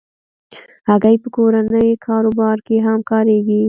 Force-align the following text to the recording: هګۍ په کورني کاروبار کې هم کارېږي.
هګۍ 0.89 1.15
په 1.23 1.27
کورني 1.35 1.87
کاروبار 2.05 2.57
کې 2.67 2.75
هم 2.85 2.99
کارېږي. 3.11 3.59